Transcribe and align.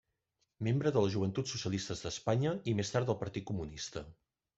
Membre 0.67 0.91
de 0.93 1.03
les 1.03 1.11
Joventuts 1.15 1.53
Socialistes 1.55 2.01
d'Espanya 2.05 2.55
i 2.73 2.73
més 2.81 2.91
tard 2.95 3.11
del 3.11 3.19
Partit 3.21 3.47
Comunista. 3.51 4.05